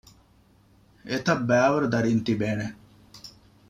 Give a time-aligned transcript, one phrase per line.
[1.09, 2.65] އެތައްބައިވަރު ދަރީން ތިބޭނެ